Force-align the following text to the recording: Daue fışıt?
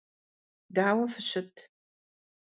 Daue 0.75 1.05
fışıt? 1.13 1.55